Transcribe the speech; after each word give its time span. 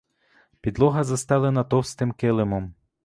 Підлога 0.61 1.03
застелена 1.03 1.63
товстим 1.63 2.11
килимом. 2.11 2.73